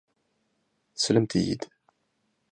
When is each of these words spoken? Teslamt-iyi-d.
Teslamt-iyi-d. 0.93 1.61